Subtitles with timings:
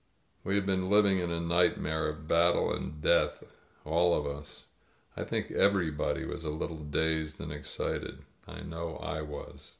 [0.43, 3.43] We had been living in a nightmare of battle and death—
[3.85, 4.65] ^all of us.
[5.15, 8.23] I think everybody was a little dazed and excited.
[8.47, 9.69] I know I was.